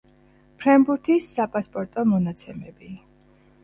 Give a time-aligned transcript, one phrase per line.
[0.63, 2.95] ფრენბურთის „საპასპორტო“ მონაცემები